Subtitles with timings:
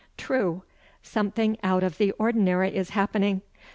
[0.17, 0.63] True;
[1.03, 3.43] something out of the ordinary is happening.